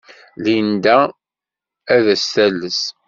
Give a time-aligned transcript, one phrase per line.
[0.43, 0.97] Linda
[1.93, 2.79] ad as-tales.